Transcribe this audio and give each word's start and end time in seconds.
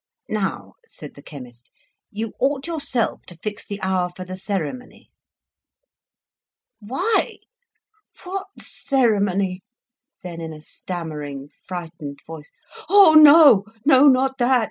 "Now," 0.29 0.73
said 0.87 1.13
the 1.13 1.21
chemist, 1.21 1.69
"you 2.09 2.33
ought 2.39 2.65
yourself 2.65 3.21
to 3.27 3.37
fix 3.37 3.67
the 3.67 3.79
hour 3.83 4.09
for 4.09 4.25
the 4.25 4.35
ceremony." 4.35 5.11
"Why? 6.79 7.37
What 8.23 8.47
ceremony?" 8.59 9.61
Then, 10.23 10.41
in 10.41 10.53
a 10.53 10.63
stammering, 10.63 11.49
frightened 11.67 12.17
voice, 12.25 12.49
"Oh, 12.89 13.13
no! 13.13 13.63
not 13.85 14.39
that. 14.39 14.59